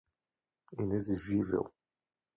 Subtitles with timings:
[0.79, 1.61] inexigível